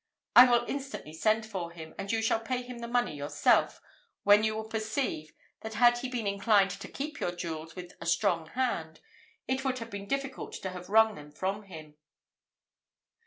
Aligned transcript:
I 0.35 0.49
will 0.49 0.65
instantly 0.67 1.13
send 1.13 1.45
for 1.45 1.69
him, 1.69 1.93
and 1.95 2.11
you 2.11 2.23
shall 2.23 2.39
pay 2.39 2.63
him 2.63 2.79
the 2.79 2.87
money 2.87 3.15
yourself, 3.15 3.79
when 4.23 4.43
you 4.43 4.55
will 4.55 4.67
perceive, 4.67 5.31
that 5.59 5.75
had 5.75 5.99
he 5.99 6.09
been 6.09 6.25
inclined 6.25 6.71
to 6.71 6.87
keep 6.87 7.19
your 7.19 7.31
jewels 7.35 7.75
with 7.75 7.93
a 8.01 8.07
strong 8.07 8.47
hand, 8.47 8.99
it 9.47 9.63
would 9.63 9.77
have 9.77 9.91
been 9.91 10.07
difficult 10.07 10.53
to 10.53 10.71
have 10.71 10.89
wrung 10.89 11.13
them 11.13 11.31
from 11.31 11.65
him." 11.65 11.97